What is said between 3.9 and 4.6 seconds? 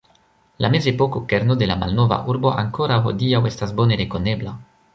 rekonebla.